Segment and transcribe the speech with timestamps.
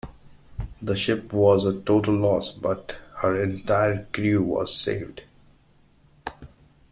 [0.81, 5.21] The ship was a total loss, but her entire crew was saved.